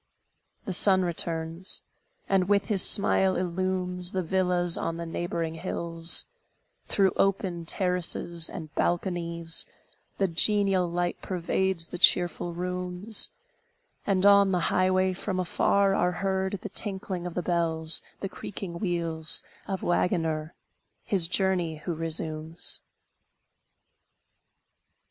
[0.65, 1.83] The sun returns,
[2.27, 6.25] and with his smile illumes The villas on the neighboring hills;
[6.87, 9.67] Through open terraces and balconies,
[10.17, 13.29] The genial light pervades the cheerful rooms;
[14.07, 18.79] And, on the highway, from afar are heard The tinkling of the bells, the creaking
[18.79, 20.55] wheels Of waggoner,
[21.03, 22.79] his journey who resumes.